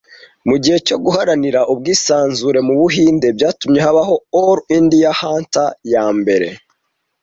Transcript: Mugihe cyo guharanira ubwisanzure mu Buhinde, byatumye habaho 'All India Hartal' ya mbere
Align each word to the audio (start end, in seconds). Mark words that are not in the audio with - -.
Mugihe 0.49 0.77
cyo 0.87 0.97
guharanira 1.03 1.59
ubwisanzure 1.73 2.59
mu 2.67 2.73
Buhinde, 2.79 3.27
byatumye 3.37 3.79
habaho 3.85 4.15
'All 4.33 4.57
India 4.77 5.11
Hartal' 5.19 5.77
ya 5.93 6.05
mbere 6.19 6.47